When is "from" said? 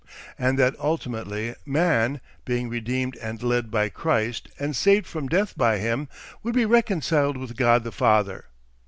5.05-5.27